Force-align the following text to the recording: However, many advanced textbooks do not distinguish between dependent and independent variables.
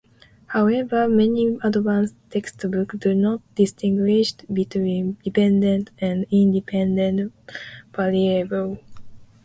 However, 0.47 1.07
many 1.07 1.59
advanced 1.61 2.15
textbooks 2.31 2.95
do 2.97 3.13
not 3.13 3.41
distinguish 3.53 4.33
between 4.51 5.17
dependent 5.23 5.91
and 6.01 6.25
independent 6.31 7.31
variables. 7.95 8.79